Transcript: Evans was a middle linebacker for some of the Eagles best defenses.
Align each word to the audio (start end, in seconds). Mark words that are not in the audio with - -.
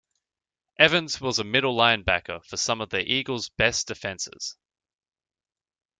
Evans 0.79 1.21
was 1.21 1.37
a 1.37 1.43
middle 1.43 1.77
linebacker 1.77 2.43
for 2.45 2.57
some 2.57 2.81
of 2.81 2.89
the 2.89 3.03
Eagles 3.05 3.49
best 3.49 3.85
defenses. 3.87 4.57